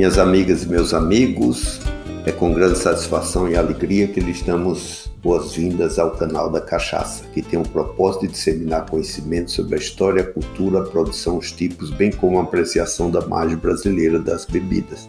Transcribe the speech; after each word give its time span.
Minhas 0.00 0.16
amigas 0.16 0.62
e 0.62 0.66
meus 0.66 0.94
amigos, 0.94 1.78
é 2.24 2.32
com 2.32 2.54
grande 2.54 2.78
satisfação 2.78 3.50
e 3.50 3.54
alegria 3.54 4.08
que 4.08 4.18
lhes 4.18 4.40
damos 4.40 5.12
boas-vindas 5.22 5.98
ao 5.98 6.12
canal 6.12 6.50
da 6.50 6.58
Cachaça, 6.58 7.22
que 7.34 7.42
tem 7.42 7.60
o 7.60 7.68
propósito 7.68 8.22
de 8.22 8.32
disseminar 8.32 8.86
conhecimento 8.86 9.50
sobre 9.50 9.74
a 9.74 9.78
história, 9.78 10.22
a 10.22 10.26
cultura, 10.26 10.78
a 10.78 10.84
produção, 10.84 11.36
os 11.36 11.52
tipos, 11.52 11.90
bem 11.90 12.10
como 12.10 12.38
a 12.38 12.42
apreciação 12.44 13.10
da 13.10 13.20
margem 13.26 13.58
brasileira 13.58 14.18
das 14.18 14.46
bebidas, 14.46 15.06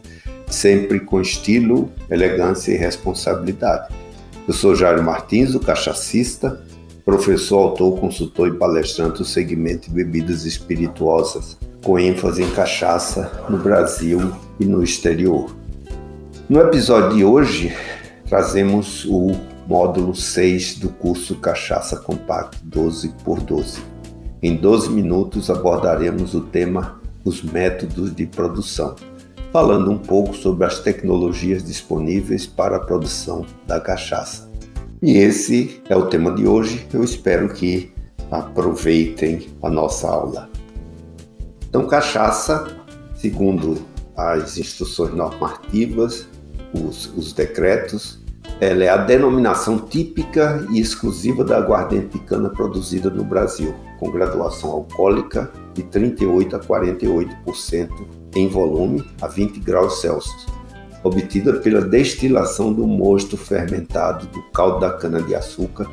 sempre 0.48 1.00
com 1.00 1.21
estilo, 1.21 1.89
elegância 2.10 2.73
e 2.73 2.76
responsabilidade. 2.76 3.96
Eu 4.46 4.54
sou 4.54 4.76
Jairo 4.76 5.02
Martins, 5.02 5.55
o 5.55 5.62
cachacista, 5.62 6.62
professor, 7.05 7.60
autor, 7.60 7.98
consultor 7.98 8.50
e 8.50 8.58
palestrante 8.58 9.20
do 9.20 9.26
segmento 9.26 9.88
de 9.88 9.96
bebidas 9.96 10.44
espirituosas, 10.44 11.58
com 11.84 11.98
ênfase 11.98 12.44
em 12.44 12.50
cachaça 12.52 13.46
no 13.50 13.58
Brasil 13.58 14.32
e 14.60 14.66
no 14.66 14.84
exterior. 14.84 15.56
No 16.48 16.60
episódio 16.60 17.16
de 17.16 17.24
hoje, 17.24 17.76
trazemos 18.28 19.06
o 19.06 19.32
módulo 19.68 20.14
6 20.14 20.80
do 20.80 20.90
curso 20.90 21.36
Cachaça 21.36 21.98
Compacto 21.98 22.57
12 22.64 23.14
por 23.24 23.40
12. 23.40 23.82
Em 24.44 24.56
12 24.56 24.90
minutos 24.90 25.50
abordaremos 25.50 26.34
o 26.34 26.42
tema 26.42 27.00
Os 27.24 27.44
métodos 27.44 28.14
de 28.14 28.26
produção, 28.26 28.96
falando 29.52 29.92
um 29.92 29.98
pouco 29.98 30.36
sobre 30.36 30.66
as 30.66 30.79
tecnologias 30.79 31.64
disponíveis 31.64 32.45
para 32.45 32.78
a 32.78 32.80
produção 32.80 33.45
da 33.66 33.80
cachaça. 33.80 34.50
E 35.02 35.18
esse 35.18 35.82
é 35.90 35.95
o 35.95 36.08
tema 36.08 36.32
de 36.32 36.48
hoje. 36.48 36.86
Eu 36.94 37.04
espero 37.04 37.50
que 37.50 37.92
aproveitem 38.30 39.48
a 39.62 39.70
nossa 39.70 40.08
aula. 40.08 40.50
Então, 41.72 41.88
cachaça, 41.88 42.67
segundo 43.16 43.78
as 44.14 44.58
instruções 44.58 45.14
normativas, 45.14 46.28
os, 46.73 47.06
os 47.16 47.32
decretos, 47.32 48.20
ela 48.59 48.84
é 48.84 48.90
a 48.90 48.98
denominação 48.98 49.80
típica 49.80 50.68
e 50.70 50.82
exclusiva 50.82 51.45
da 51.45 51.58
aguardente 51.58 52.18
de 52.18 52.26
cana 52.26 52.50
produzida 52.50 53.10
no 53.10 53.23
Brasil, 53.23 53.73
com 54.02 54.12
graduação 54.12 54.70
alcoólica 54.70 55.50
de 55.73 55.84
38 55.84 56.58
a 56.58 56.60
48% 56.60 57.90
em 58.36 58.50
volume 58.50 59.06
a 59.22 59.28
20 59.30 59.62
graus 59.62 60.02
Celsius, 60.02 60.48
obtida 61.06 61.54
pela 61.54 61.80
destilação 61.80 62.73
do 62.73 62.86
mosto 62.86 63.38
fermentado 63.38 64.28
do 64.28 64.44
caldo 64.52 64.82
da 64.82 64.92
cana-de-açúcar, 64.92 65.90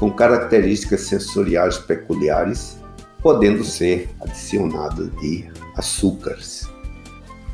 com 0.00 0.10
características 0.10 1.02
sensoriais 1.02 1.78
peculiares, 1.78 2.81
podendo 3.22 3.64
ser 3.64 4.08
adicionada 4.20 5.06
de 5.20 5.48
açúcares. 5.76 6.68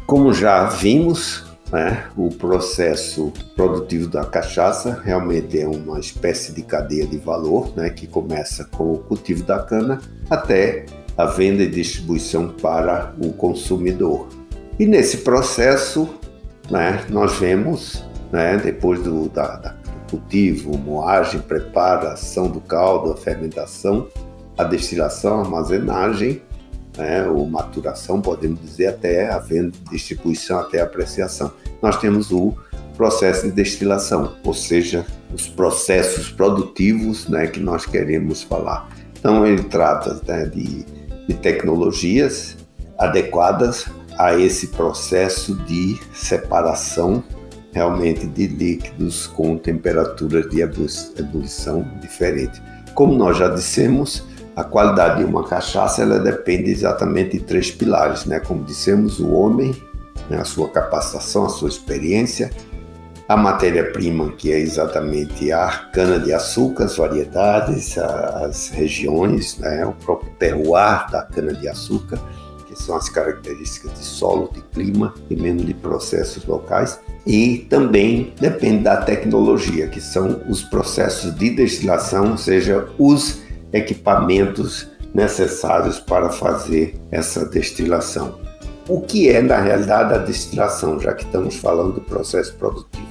Como 0.07 0.33
já 0.33 0.65
vimos, 0.65 1.45
né? 1.71 2.07
O 2.17 2.31
processo 2.31 3.33
produtivo 3.55 4.09
da 4.09 4.25
cachaça 4.25 5.01
realmente 5.05 5.61
é 5.61 5.69
uma 5.69 6.01
espécie 6.01 6.53
de 6.53 6.63
cadeia 6.63 7.07
de 7.07 7.19
valor, 7.19 7.73
né? 7.77 7.91
que 7.91 8.07
começa 8.07 8.65
com 8.65 8.95
o 8.95 8.99
cultivo 8.99 9.45
da 9.45 9.59
cana 9.59 10.01
até 10.31 10.87
a 11.17 11.27
venda 11.27 11.63
e 11.63 11.69
distribuição 11.69 12.49
para 12.49 13.13
o 13.23 13.33
consumidor. 13.33 14.29
E 14.79 14.87
nesse 14.87 15.19
processo, 15.19 16.09
né, 16.71 17.05
nós 17.11 17.35
vemos, 17.39 18.05
né, 18.31 18.57
depois 18.57 19.03
do, 19.03 19.29
da, 19.29 19.75
cultivo, 20.09 20.79
moagem, 20.79 21.41
preparação 21.41 22.49
do 22.49 22.61
caldo, 22.61 23.13
a 23.13 23.17
fermentação, 23.17 24.09
a 24.59 24.65
destilação, 24.65 25.39
a 25.39 25.41
armazenagem 25.45 26.43
né, 26.99 27.27
ou 27.29 27.49
maturação, 27.49 28.21
podemos 28.21 28.61
dizer, 28.61 28.89
até 28.89 29.31
a 29.31 29.39
venda, 29.39 29.73
distribuição, 29.91 30.59
até 30.59 30.81
a 30.81 30.85
apreciação. 30.85 31.53
Nós 31.81 31.97
temos 31.99 32.33
o 32.33 32.55
processo 32.97 33.47
de 33.47 33.53
destilação, 33.53 34.35
ou 34.45 34.53
seja, 34.53 35.07
os 35.33 35.47
processos 35.47 36.29
produtivos 36.31 37.29
né, 37.29 37.47
que 37.47 37.61
nós 37.61 37.87
queremos 37.87 38.43
falar. 38.43 38.89
Então, 39.19 39.47
ele 39.47 39.63
trata 39.63 40.21
né, 40.27 40.47
de, 40.47 40.85
de 41.29 41.35
tecnologias 41.35 42.57
adequadas 42.99 43.87
a 44.19 44.37
esse 44.37 44.69
processo 44.69 45.55
de 45.65 45.97
separação 46.13 47.23
realmente 47.73 48.27
de 48.27 48.49
líquidos 48.49 49.29
com 49.29 49.57
temperaturas 49.57 50.51
de 50.51 50.61
ebulição 50.61 51.87
diferente. 52.01 52.61
Como 52.95 53.15
nós 53.15 53.39
já 53.39 53.49
dissemos, 53.49 54.27
a 54.59 54.65
qualidade 54.65 55.19
de 55.19 55.25
uma 55.25 55.45
cachaça 55.45 56.03
ela 56.03 56.19
depende 56.19 56.69
exatamente 56.69 57.39
de 57.39 57.45
três 57.45 57.71
pilares, 57.71 58.25
né? 58.25 58.41
Como 58.41 58.65
dissemos, 58.65 59.21
o 59.21 59.31
homem, 59.31 59.73
né? 60.29 60.41
a 60.41 60.45
sua 60.45 60.69
capacitação, 60.69 61.47
a 61.47 61.49
sua 61.49 61.69
experiência, 61.69 62.51
a 63.29 63.37
matéria-prima, 63.37 64.33
que 64.33 64.51
é 64.51 64.59
exatamente 64.59 65.53
a 65.53 65.69
cana-de-açúcar, 65.93 66.87
as 66.87 66.97
variedades, 66.97 67.97
as 67.99 68.71
regiões, 68.71 69.57
né? 69.59 69.87
o 69.87 69.93
próprio 69.93 70.33
terroir 70.41 71.09
da 71.09 71.23
cana-de-açúcar, 71.23 72.19
que 72.67 72.75
são 72.75 72.97
as 72.97 73.09
características 73.09 73.93
de 73.95 74.05
solo, 74.05 74.51
de 74.53 74.61
clima 74.63 75.15
e 75.31 75.37
mesmo 75.37 75.65
de 75.65 75.75
processos 75.75 76.45
locais. 76.45 76.99
E 77.25 77.59
também 77.71 78.35
depende 78.41 78.83
da 78.83 78.97
tecnologia, 78.97 79.87
que 79.87 80.01
são 80.01 80.43
os 80.49 80.65
processos 80.65 81.33
de 81.37 81.51
destilação, 81.51 82.33
ou 82.33 82.37
seja, 82.37 82.89
os 82.99 83.47
equipamentos 83.73 84.89
necessários 85.15 85.99
para 85.99 86.31
fazer 86.31 86.95
essa 87.11 87.45
destilação. 87.47 88.39
O 88.89 89.03
que 89.03 89.29
é, 89.29 89.43
na 89.43 89.59
realidade, 89.59 90.15
a 90.15 90.19
destilação, 90.19 90.99
já 90.99 91.13
que 91.13 91.25
estamos 91.25 91.57
falando 91.57 91.95
do 91.95 92.01
processo 92.01 92.55
produtivo? 92.55 93.07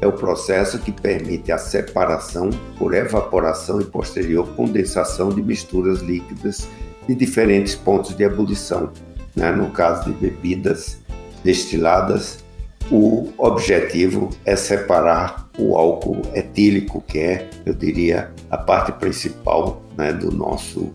É 0.00 0.06
o 0.06 0.12
processo 0.12 0.78
que 0.78 0.92
permite 0.92 1.52
a 1.52 1.58
separação 1.58 2.50
por 2.78 2.94
evaporação 2.94 3.80
e 3.80 3.84
posterior 3.84 4.46
condensação 4.54 5.28
de 5.30 5.42
misturas 5.42 6.00
líquidas 6.00 6.68
de 7.06 7.14
diferentes 7.14 7.74
pontos 7.74 8.16
de 8.16 8.22
ebulição. 8.22 8.90
Né? 9.36 9.50
No 9.52 9.70
caso 9.70 10.04
de 10.04 10.12
bebidas 10.12 10.98
destiladas, 11.42 12.44
o 12.90 13.30
objetivo 13.38 14.30
é 14.44 14.56
separar 14.56 15.43
o 15.58 15.76
álcool 15.76 16.22
etílico, 16.34 17.02
que 17.06 17.18
é, 17.18 17.50
eu 17.64 17.74
diria, 17.74 18.30
a 18.50 18.58
parte 18.58 18.92
principal 18.92 19.82
né, 19.96 20.12
do 20.12 20.30
nosso 20.30 20.90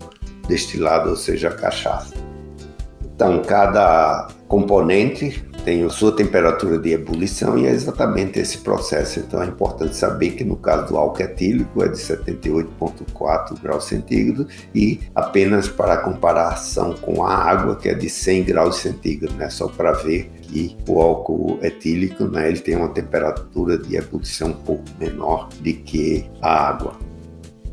destilado, 0.48 1.10
ou 1.10 1.16
seja, 1.16 1.48
a 1.48 1.54
cachaça. 1.54 2.14
Então, 3.14 3.42
cada 3.42 4.28
componente 4.48 5.44
tem 5.64 5.84
a 5.84 5.90
sua 5.90 6.12
temperatura 6.12 6.78
de 6.78 6.92
ebulição 6.92 7.58
e 7.58 7.66
é 7.66 7.70
exatamente 7.70 8.38
esse 8.38 8.58
processo. 8.58 9.20
Então 9.20 9.42
é 9.42 9.46
importante 9.46 9.96
saber 9.96 10.32
que 10.32 10.44
no 10.44 10.56
caso 10.56 10.88
do 10.88 10.96
álcool 10.96 11.22
etílico 11.22 11.82
é 11.82 11.88
de 11.88 11.98
78,4 11.98 13.60
graus 13.60 13.84
centígrados 13.84 14.52
e 14.74 15.00
apenas 15.14 15.68
para 15.68 15.98
comparação 15.98 16.94
com 16.94 17.24
a 17.24 17.34
água 17.34 17.76
que 17.76 17.88
é 17.88 17.94
de 17.94 18.08
100 18.08 18.44
graus 18.44 18.76
centígrados, 18.76 19.36
né? 19.36 19.48
só 19.50 19.68
para 19.68 19.92
ver 19.92 20.30
que 20.42 20.76
o 20.88 21.00
álcool 21.00 21.58
etílico 21.62 22.24
né, 22.24 22.48
ele 22.48 22.60
tem 22.60 22.76
uma 22.76 22.88
temperatura 22.88 23.78
de 23.78 23.96
ebulição 23.96 24.48
um 24.48 24.52
pouco 24.52 24.84
menor 24.98 25.48
do 25.48 25.72
que 25.72 26.28
a 26.42 26.68
água. 26.68 27.10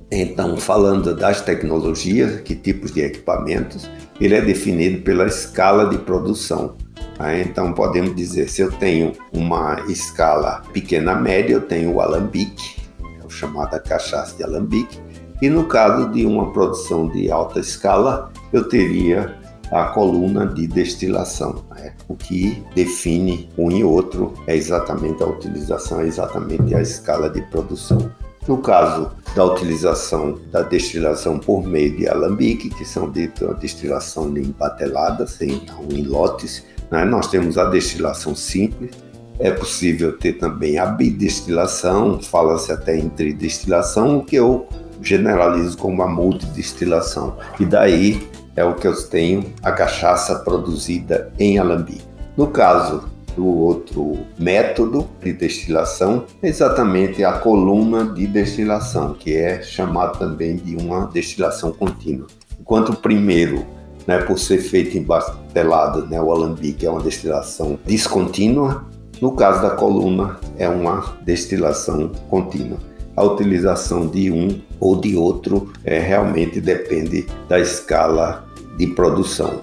Então, 0.10 0.56
falando 0.56 1.14
das 1.14 1.42
tecnologias, 1.42 2.40
que 2.42 2.56
tipos 2.56 2.94
de 2.94 3.02
equipamentos, 3.02 3.90
ele 4.22 4.36
é 4.36 4.42
definido 4.42 5.02
pela 5.02 5.26
escala 5.26 5.90
de 5.90 5.98
produção. 5.98 6.78
Né? 7.20 7.42
Então, 7.42 7.74
podemos 7.74 8.16
dizer, 8.16 8.50
se 8.50 8.62
eu 8.62 8.72
tenho 8.72 9.14
uma 9.32 9.82
escala 9.88 10.62
pequena 10.74 11.16
média, 11.16 11.54
eu 11.54 11.62
tenho 11.62 11.94
o 11.94 12.02
alambique, 12.02 12.82
é 13.22 13.26
o 13.26 13.30
chamado 13.30 13.82
cachaça 13.84 14.36
de 14.36 14.44
alambique, 14.44 15.00
e 15.42 15.50
no 15.50 15.66
caso 15.66 16.10
de 16.10 16.26
uma 16.26 16.52
produção 16.52 17.08
de 17.08 17.32
alta 17.32 17.60
escala, 17.60 18.32
eu 18.52 18.68
teria 18.68 19.38
a 19.72 19.86
coluna 19.86 20.46
de 20.46 20.68
destilação. 20.68 21.64
Né? 21.72 21.94
O 22.08 22.16
que 22.16 22.64
define 22.74 23.50
um 23.58 23.70
e 23.70 23.84
outro 23.84 24.34
é 24.48 24.56
exatamente 24.56 25.22
a 25.22 25.28
utilização, 25.28 26.02
é 26.02 26.08
exatamente 26.08 26.74
a 26.74 26.82
escala 26.82 27.30
de 27.30 27.42
produção. 27.44 28.12
No 28.48 28.60
caso 28.60 29.12
da 29.36 29.44
utilização 29.44 30.40
da 30.52 30.62
destilação 30.62 31.38
por 31.38 31.68
meio 31.68 31.96
de 31.98 32.08
alambique, 32.08 32.70
que 32.70 32.86
são 32.86 33.12
de 33.12 33.30
destilação 33.60 34.36
em 34.38 34.52
bateladas, 34.52 35.42
em, 35.42 35.62
em 35.92 36.04
lotes, 36.04 36.64
né? 36.92 37.06
nós 37.06 37.28
temos 37.28 37.58
a 37.58 37.66
destilação 37.70 38.36
simples, 38.36 38.92
é 39.40 39.52
possível 39.52 40.18
ter 40.18 40.34
também 40.34 40.80
a 40.80 40.86
bidestilação, 40.86 42.20
fala-se 42.22 42.72
até 42.72 42.98
em 42.98 43.08
tridestilação, 43.10 44.18
o 44.18 44.24
que 44.24 44.36
eu 44.36 44.68
generalizo 45.02 45.78
como 45.78 46.02
a 46.02 46.08
multidestilação. 46.08 47.38
E 47.60 47.66
daí 47.66 48.28
é 48.56 48.64
o 48.64 48.74
que 48.74 48.88
eu 48.88 48.96
tenho, 49.10 49.46
a 49.62 49.72
cachaça 49.72 50.40
produzida 50.40 51.32
em 51.38 51.60
alambique. 51.60 52.04
No 52.36 52.48
caso 52.48 53.08
do 53.36 53.46
outro 53.46 54.18
método 54.40 55.08
de 55.24 55.32
destilação, 55.32 56.26
é 56.42 56.50
exatamente 56.50 57.24
a 57.24 57.34
coluna 57.34 58.06
de 58.06 58.26
destilação, 58.26 59.14
que 59.14 59.36
é 59.36 59.62
chamado 59.62 60.18
também 60.18 60.56
de 60.56 60.76
uma 60.76 61.06
destilação 61.06 61.72
contínua. 61.72 62.26
Enquanto 62.60 62.90
o 62.90 62.96
primeiro 62.96 63.64
né, 64.08 64.20
por 64.20 64.40
ser 64.40 64.60
feito 64.60 64.98
em 64.98 65.04
né, 66.08 66.22
o 66.22 66.32
alambique 66.32 66.86
é 66.86 66.90
uma 66.90 67.02
destilação 67.02 67.80
descontínua. 67.86 68.86
No 69.22 69.32
caso 69.32 69.62
da 69.62 69.72
coluna, 69.72 70.40
é 70.58 70.70
uma 70.70 71.16
destilação 71.26 72.12
contínua. 72.30 72.78
A 73.16 73.24
utilização 73.24 74.08
de 74.08 74.32
um 74.32 74.62
ou 74.80 74.96
de 75.00 75.16
outro 75.16 75.74
é, 75.84 75.98
realmente 76.00 76.62
depende 76.62 77.26
da 77.50 77.60
escala 77.60 78.46
de 78.78 78.88
produção. 78.88 79.62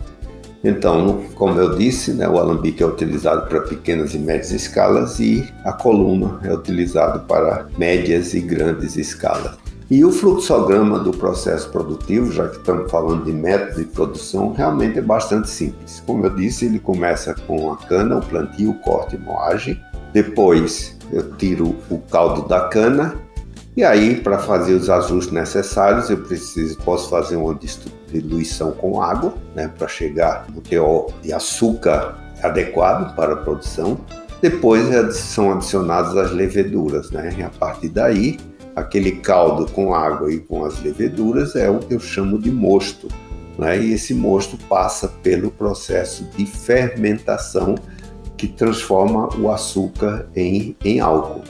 Então, 0.65 1.23
como 1.35 1.61
eu 1.61 1.77
disse, 1.77 2.13
né, 2.15 2.27
o 2.27 2.39
alambique 2.39 2.83
é 2.83 2.87
utilizado 2.87 3.47
para 3.49 3.61
pequenas 3.61 4.15
e 4.15 4.19
médias 4.19 4.51
escalas 4.51 5.21
e 5.21 5.47
a 5.63 5.73
coluna 5.73 6.41
é 6.43 6.53
utilizado 6.53 7.21
para 7.27 7.67
médias 7.77 8.33
e 8.33 8.41
grandes 8.41 8.97
escalas. 8.97 9.64
E 9.91 10.03
o 10.03 10.11
fluxograma 10.11 10.99
do 10.99 11.13
processo 11.13 11.69
produtivo, 11.69 12.33
já 12.33 12.49
que 12.49 12.57
estamos 12.57 12.91
falando 12.91 13.25
de 13.25 13.33
método 13.33 13.77
de 13.77 13.85
produção, 13.85 14.53
realmente 14.53 14.99
é 14.99 15.03
bastante 15.03 15.51
simples. 15.51 16.03
Como 16.07 16.25
eu 16.25 16.31
disse, 16.31 16.65
ele 16.65 16.79
começa 16.79 17.35
com 17.47 17.71
a 17.71 17.77
cana, 17.77 18.17
o 18.17 18.21
plantio, 18.25 18.71
o 18.71 18.79
corte 18.81 19.17
e 19.17 19.19
moagem. 19.19 19.79
Depois 20.13 20.97
eu 21.13 21.37
tiro 21.37 21.77
o 21.91 21.99
caldo 21.99 22.49
da 22.49 22.69
cana 22.69 23.15
e 23.77 23.83
aí 23.83 24.21
para 24.21 24.39
fazer 24.39 24.75
os 24.75 24.89
ajustes 24.89 25.33
necessários 25.33 26.09
eu 26.09 26.19
preciso 26.19 26.79
posso 26.79 27.11
fazer 27.11 27.37
uma 27.37 27.59
diluição 28.09 28.71
com 28.73 29.03
água, 29.03 29.35
né, 29.55 29.69
para 29.77 29.89
chegar 29.89 30.47
no 30.55 30.61
teor 30.61 31.13
de 31.21 31.33
açúcar 31.33 32.17
adequado 32.43 33.15
para 33.17 33.35
a 33.35 33.37
produção. 33.37 33.99
Depois 34.41 35.17
são 35.17 35.53
adicionadas 35.53 36.17
as 36.17 36.31
leveduras, 36.31 37.11
né? 37.11 37.35
E 37.37 37.43
a 37.43 37.49
partir 37.49 37.89
daí 37.89 38.39
aquele 38.75 39.13
caldo 39.13 39.71
com 39.71 39.95
água 39.95 40.33
e 40.33 40.41
com 40.41 40.65
as 40.65 40.83
leveduras 40.83 41.55
é 41.55 41.71
o 41.71 41.79
que 41.79 41.95
eu 41.95 42.01
chamo 42.01 42.39
de 42.39 42.51
mosto. 42.51 43.09
Né? 43.59 43.81
E 43.81 43.93
esse 43.93 44.15
mosto 44.15 44.57
passa 44.69 45.09
pelo 45.09 45.51
processo 45.51 46.25
de 46.37 46.45
fermentação 46.45 47.77
que 48.37 48.49
transforma 48.49 49.29
o 49.39 49.51
açúcar 49.51 50.27
em, 50.35 50.77
em 50.85 51.01
álcool. 51.01 51.43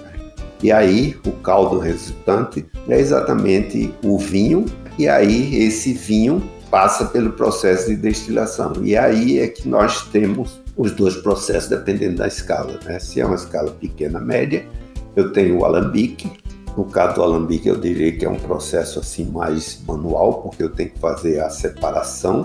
E 0.62 0.70
aí 0.70 1.16
o 1.26 1.32
caldo 1.32 1.78
resultante 1.78 2.66
é 2.88 2.98
exatamente 2.98 3.92
o 4.02 4.18
vinho, 4.18 4.64
e 4.98 5.08
aí 5.08 5.56
esse 5.62 5.92
vinho 5.92 6.42
passa 6.70 7.06
pelo 7.06 7.32
processo 7.32 7.88
de 7.88 7.96
destilação. 7.96 8.72
E 8.82 8.96
aí 8.96 9.38
é 9.38 9.48
que 9.48 9.68
nós 9.68 10.02
temos 10.08 10.62
os 10.76 10.92
dois 10.92 11.16
processos 11.16 11.68
dependendo 11.68 12.16
da 12.16 12.26
escala. 12.26 12.78
Né? 12.84 12.98
Se 12.98 13.20
é 13.20 13.26
uma 13.26 13.34
escala 13.34 13.70
pequena, 13.72 14.20
média, 14.20 14.66
eu 15.14 15.32
tenho 15.32 15.58
o 15.58 15.64
alambique, 15.64 16.32
no 16.76 16.84
caso 16.84 17.14
do 17.14 17.22
alambique, 17.22 17.68
eu 17.68 17.76
diria 17.76 18.12
que 18.16 18.24
é 18.24 18.28
um 18.28 18.38
processo 18.38 18.98
assim 18.98 19.24
mais 19.26 19.80
manual, 19.86 20.42
porque 20.42 20.62
eu 20.62 20.70
tenho 20.70 20.90
que 20.90 20.98
fazer 20.98 21.40
a 21.40 21.48
separação 21.48 22.44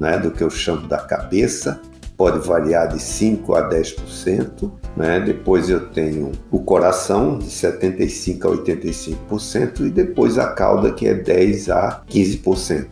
né, 0.00 0.18
do 0.18 0.30
que 0.30 0.42
eu 0.42 0.50
chamo 0.50 0.86
da 0.86 0.98
cabeça, 0.98 1.80
pode 2.16 2.38
variar 2.46 2.88
de 2.88 3.00
5 3.00 3.54
a 3.54 3.68
10%. 3.68 4.70
Né? 4.96 5.20
Depois 5.20 5.68
eu 5.68 5.88
tenho 5.90 6.32
o 6.50 6.60
coração, 6.60 7.38
de 7.38 7.46
75% 7.46 8.44
a 8.44 8.48
85%, 8.48 9.86
e 9.86 9.90
depois 9.90 10.38
a 10.38 10.52
cauda, 10.52 10.92
que 10.92 11.06
é 11.06 11.14
10% 11.14 11.70
a 11.70 12.02
15%. 12.08 12.86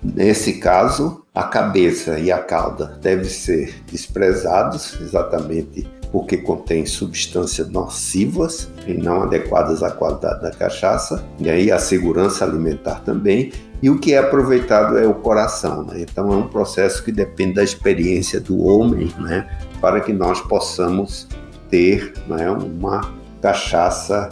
Nesse 0.00 0.54
caso, 0.54 1.24
a 1.34 1.42
cabeça 1.42 2.18
e 2.20 2.30
a 2.30 2.38
cauda 2.38 2.98
devem 3.02 3.24
ser 3.24 3.74
desprezados, 3.90 4.96
exatamente 5.00 5.88
porque 6.10 6.36
contém 6.38 6.86
substâncias 6.86 7.68
nocivas 7.68 8.70
e 8.86 8.94
não 8.94 9.22
adequadas 9.22 9.82
à 9.82 9.90
qualidade 9.90 10.42
da 10.42 10.50
cachaça, 10.50 11.24
e 11.38 11.50
aí 11.50 11.70
a 11.70 11.78
segurança 11.78 12.44
alimentar 12.44 13.00
também, 13.04 13.52
e 13.82 13.88
o 13.90 13.98
que 13.98 14.14
é 14.14 14.18
aproveitado 14.18 14.98
é 14.98 15.06
o 15.06 15.14
coração. 15.14 15.84
Né? 15.84 16.00
Então 16.00 16.32
é 16.32 16.36
um 16.36 16.48
processo 16.48 17.04
que 17.04 17.12
depende 17.12 17.54
da 17.54 17.62
experiência 17.62 18.40
do 18.40 18.64
homem, 18.64 19.12
né? 19.18 19.48
para 19.80 20.00
que 20.00 20.12
nós 20.12 20.40
possamos 20.40 21.28
ter 21.70 22.12
né, 22.26 22.50
uma 22.50 23.12
cachaça 23.40 24.28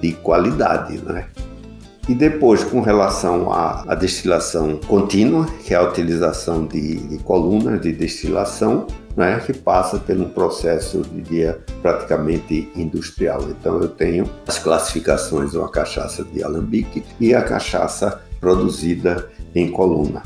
de 0.00 0.12
qualidade. 0.12 0.98
Né? 0.98 1.26
E 2.08 2.14
depois, 2.14 2.64
com 2.64 2.80
relação 2.80 3.52
à, 3.52 3.84
à 3.86 3.94
destilação 3.94 4.76
contínua, 4.88 5.46
que 5.64 5.72
é 5.72 5.76
a 5.76 5.82
utilização 5.82 6.66
de, 6.66 6.96
de 6.96 7.18
colunas 7.18 7.80
de 7.80 7.92
destilação, 7.92 8.86
né, 9.16 9.40
que 9.44 9.52
passa 9.52 9.98
por 9.98 10.16
um 10.16 10.28
processo, 10.28 10.98
eu 10.98 11.02
diria, 11.02 11.58
praticamente 11.80 12.70
industrial. 12.74 13.42
Então, 13.50 13.80
eu 13.80 13.88
tenho 13.88 14.28
as 14.46 14.58
classificações, 14.58 15.54
uma 15.54 15.70
cachaça 15.70 16.24
de 16.24 16.42
alambique 16.42 17.04
e 17.20 17.34
a 17.34 17.42
cachaça 17.42 18.20
produzida 18.40 19.28
em 19.54 19.70
coluna. 19.70 20.22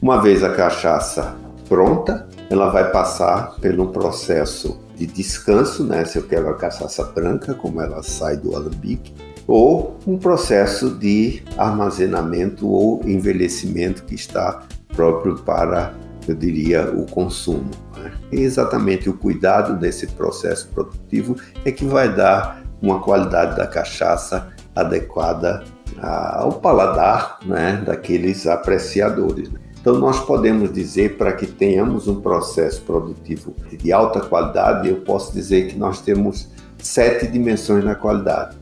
Uma 0.00 0.22
vez 0.22 0.44
a 0.44 0.54
cachaça 0.54 1.36
pronta, 1.68 2.28
ela 2.48 2.70
vai 2.70 2.90
passar 2.90 3.56
por 3.60 3.80
um 3.80 3.88
processo 3.88 4.80
de 4.96 5.06
descanso, 5.06 5.84
né, 5.84 6.04
se 6.04 6.18
eu 6.18 6.22
quero 6.22 6.48
a 6.48 6.54
cachaça 6.54 7.04
branca, 7.04 7.54
como 7.54 7.80
ela 7.80 8.02
sai 8.02 8.36
do 8.36 8.56
alambique, 8.56 9.14
ou 9.46 9.96
um 10.06 10.18
processo 10.18 10.90
de 10.90 11.42
armazenamento 11.56 12.68
ou 12.68 13.00
envelhecimento 13.04 14.04
que 14.04 14.14
está 14.14 14.62
próprio 14.94 15.36
para, 15.36 15.94
eu 16.30 16.36
diria, 16.36 16.90
o 16.90 17.06
consumo. 17.06 17.70
Né? 17.96 18.12
E 18.32 18.40
exatamente 18.40 19.08
o 19.08 19.14
cuidado 19.14 19.78
desse 19.78 20.06
processo 20.08 20.68
produtivo 20.68 21.36
é 21.64 21.72
que 21.72 21.84
vai 21.84 22.14
dar 22.14 22.62
uma 22.80 23.00
qualidade 23.00 23.56
da 23.56 23.66
cachaça 23.66 24.48
adequada 24.74 25.64
ao 26.00 26.52
paladar 26.52 27.38
né, 27.44 27.82
daqueles 27.84 28.46
apreciadores. 28.46 29.50
Então, 29.80 29.98
nós 29.98 30.20
podemos 30.20 30.72
dizer, 30.72 31.16
para 31.16 31.32
que 31.32 31.46
tenhamos 31.46 32.08
um 32.08 32.20
processo 32.20 32.82
produtivo 32.82 33.54
de 33.70 33.92
alta 33.92 34.20
qualidade, 34.20 34.88
eu 34.88 34.96
posso 34.96 35.32
dizer 35.32 35.68
que 35.68 35.78
nós 35.78 36.00
temos 36.00 36.48
sete 36.78 37.26
dimensões 37.26 37.84
na 37.84 37.94
qualidade. 37.94 38.56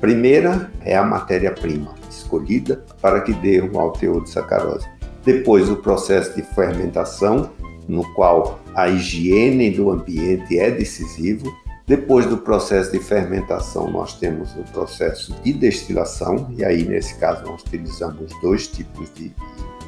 Primeira 0.00 0.70
é 0.80 0.96
a 0.96 1.04
matéria-prima 1.04 1.94
escolhida 2.10 2.84
para 3.00 3.20
que 3.20 3.32
dê 3.32 3.62
um 3.62 3.78
alto 3.78 4.00
teor 4.00 4.22
de 4.24 4.30
sacarose. 4.30 4.86
Depois, 5.24 5.70
o 5.70 5.76
processo 5.76 6.34
de 6.34 6.42
fermentação, 6.42 7.50
no 7.88 8.02
qual 8.14 8.60
a 8.74 8.88
higiene 8.88 9.70
do 9.70 9.90
ambiente 9.90 10.58
é 10.58 10.70
decisivo. 10.70 11.52
Depois 11.86 12.26
do 12.26 12.38
processo 12.38 12.92
de 12.92 12.98
fermentação, 12.98 13.90
nós 13.90 14.14
temos 14.14 14.54
o 14.56 14.62
processo 14.72 15.34
de 15.42 15.52
destilação, 15.52 16.48
e 16.56 16.64
aí, 16.64 16.84
nesse 16.84 17.16
caso, 17.16 17.44
nós 17.44 17.62
utilizamos 17.62 18.32
dois 18.40 18.66
tipos 18.68 19.12
de 19.14 19.32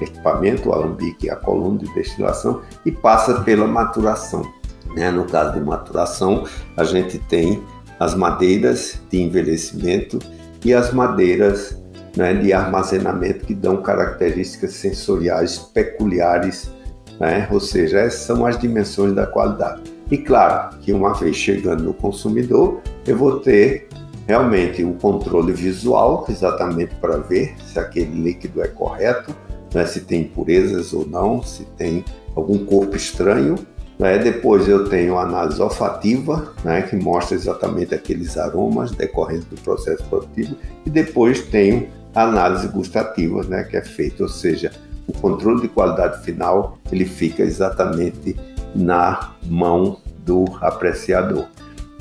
equipamento, 0.01 0.69
o 0.69 0.73
alambique 0.73 1.27
e 1.27 1.31
a 1.31 1.37
coluna 1.37 1.79
de 1.79 1.95
destilação, 1.95 2.63
e 2.85 2.91
passa 2.91 3.41
pela 3.43 3.67
maturação. 3.67 4.43
Né? 4.95 5.11
No 5.11 5.25
caso 5.25 5.55
de 5.55 5.61
maturação, 5.61 6.45
a 6.77 6.85
gente 6.85 7.19
tem 7.19 7.63
as 7.99 8.15
madeiras 8.15 9.01
de 9.09 9.23
envelhecimento 9.23 10.19
e 10.65 10.75
as 10.75 10.93
madeiras 10.93 11.81
né, 12.17 12.35
de 12.35 12.53
armazenamento 12.53 13.45
que 13.47 13.55
dão 13.55 13.83
características 13.83 14.75
sensoriais 14.75 15.59
peculiares, 15.59 16.71
né? 17.19 17.49
ou 17.51 17.61
seja, 17.61 18.01
essas 18.01 18.21
são 18.21 18.47
as 18.47 18.59
dimensões 18.59 19.15
da 19.15 19.27
qualidade. 19.27 19.83
E 20.11 20.19
claro 20.19 20.77
que 20.79 20.93
uma 20.93 21.15
vez 21.15 21.37
chegando 21.37 21.83
no 21.83 21.95
consumidor, 21.95 22.81
eu 23.07 23.17
vou 23.17 23.41
ter 23.41 23.89
realmente 24.27 24.83
o 24.83 24.91
um 24.91 24.95
controle 24.95 25.53
visual, 25.53 26.25
exatamente 26.29 26.95
para 26.97 27.17
ver 27.19 27.55
se 27.67 27.79
aquele 27.79 28.23
líquido 28.23 28.63
é 28.63 28.69
correto, 28.69 29.35
né, 29.75 29.85
se 29.87 30.01
tem 30.01 30.23
impurezas 30.23 30.93
ou 30.93 31.07
não, 31.07 31.43
se 31.43 31.65
tem 31.77 32.05
algum 32.37 32.65
corpo 32.65 32.97
estranho, 32.97 33.57
né? 33.99 34.19
Depois 34.19 34.69
eu 34.69 34.89
tenho 34.89 35.17
a 35.19 35.23
análise 35.23 35.61
olfativa, 35.61 36.53
né, 36.65 36.83
que 36.83 36.97
mostra 36.97 37.37
exatamente 37.37 37.95
aqueles 37.95 38.37
aromas 38.37 38.91
decorrentes 38.91 39.47
do 39.47 39.61
processo 39.61 40.03
produtivo, 40.05 40.57
e 40.85 40.91
depois 40.91 41.43
tenho 41.43 41.89
análise 42.15 42.69
gustativa, 42.69 43.43
né, 43.45 43.65
que 43.65 43.77
é 43.77 43.83
feita, 43.83 44.23
ou 44.23 44.29
seja, 44.29 44.71
o 45.07 45.13
controle 45.13 45.63
de 45.63 45.69
qualidade 45.69 46.25
final 46.25 46.79
ele 46.91 47.05
fica 47.05 47.43
exatamente 47.43 48.37
na 48.75 49.33
mão 49.45 49.99
do 50.25 50.45
apreciador. 50.61 51.47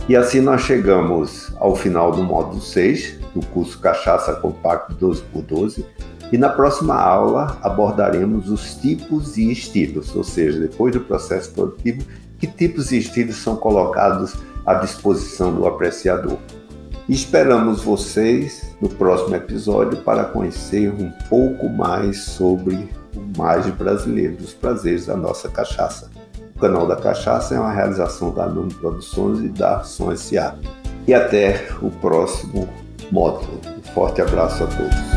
E 0.07 0.15
assim 0.15 0.41
nós 0.41 0.61
chegamos 0.61 1.53
ao 1.57 1.75
final 1.75 2.11
do 2.11 2.23
módulo 2.23 2.61
6 2.61 3.19
do 3.33 3.45
curso 3.47 3.79
Cachaça 3.79 4.33
Compacto 4.35 4.93
12x12, 4.95 5.83
e 6.31 6.37
na 6.37 6.49
próxima 6.49 6.95
aula 6.95 7.57
abordaremos 7.61 8.49
os 8.49 8.75
tipos 8.75 9.37
e 9.37 9.51
estilos, 9.51 10.15
ou 10.15 10.23
seja, 10.23 10.59
depois 10.59 10.93
do 10.93 11.01
processo 11.01 11.51
produtivo, 11.51 12.03
que 12.39 12.47
tipos 12.47 12.91
e 12.91 12.97
estilos 12.97 13.35
são 13.37 13.55
colocados 13.55 14.35
à 14.65 14.73
disposição 14.75 15.53
do 15.53 15.67
apreciador. 15.67 16.37
Esperamos 17.09 17.81
vocês 17.81 18.73
no 18.79 18.87
próximo 18.87 19.35
episódio 19.35 19.97
para 19.99 20.23
conhecer 20.23 20.89
um 20.89 21.11
pouco 21.29 21.67
mais 21.67 22.21
sobre 22.21 22.89
o 23.13 23.37
mais 23.37 23.65
brasileiro, 23.71 24.37
dos 24.37 24.53
prazeres 24.53 25.07
da 25.07 25.17
nossa 25.17 25.49
cachaça. 25.49 26.09
O 26.55 26.59
canal 26.59 26.87
da 26.87 26.95
Cachaça 26.95 27.55
é 27.55 27.59
uma 27.59 27.73
realização 27.73 28.33
da 28.33 28.47
Nuno 28.47 28.73
Produções 28.75 29.39
e 29.39 29.49
da 29.49 29.83
Som 29.83 30.13
S.A. 30.13 30.55
E 31.05 31.13
até 31.13 31.67
o 31.81 31.91
próximo 31.91 32.69
módulo. 33.11 33.59
Um 33.77 33.83
forte 33.93 34.21
abraço 34.21 34.63
a 34.63 34.67
todos. 34.67 35.12